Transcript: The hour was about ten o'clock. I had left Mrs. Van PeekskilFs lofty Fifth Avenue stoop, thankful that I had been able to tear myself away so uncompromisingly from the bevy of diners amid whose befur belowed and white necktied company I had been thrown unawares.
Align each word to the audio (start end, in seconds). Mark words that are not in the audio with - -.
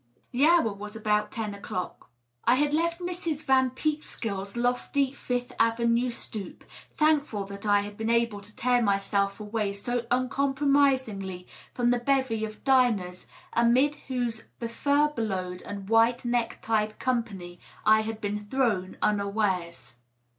The 0.31 0.47
hour 0.47 0.73
was 0.73 0.95
about 0.95 1.31
ten 1.31 1.53
o'clock. 1.53 2.09
I 2.45 2.55
had 2.55 2.73
left 2.73 2.99
Mrs. 2.99 3.43
Van 3.45 3.69
PeekskilFs 3.69 4.57
lofty 4.57 5.13
Fifth 5.13 5.53
Avenue 5.59 6.09
stoop, 6.09 6.63
thankful 6.97 7.45
that 7.45 7.67
I 7.67 7.81
had 7.81 7.97
been 7.97 8.09
able 8.09 8.41
to 8.41 8.55
tear 8.55 8.81
myself 8.81 9.39
away 9.39 9.73
so 9.73 10.07
uncompromisingly 10.09 11.45
from 11.75 11.91
the 11.91 11.99
bevy 11.99 12.43
of 12.43 12.63
diners 12.63 13.27
amid 13.53 13.93
whose 14.07 14.45
befur 14.59 15.09
belowed 15.09 15.61
and 15.61 15.87
white 15.87 16.25
necktied 16.25 16.97
company 16.97 17.59
I 17.85 18.01
had 18.01 18.19
been 18.19 18.39
thrown 18.39 18.97
unawares. 19.03 19.97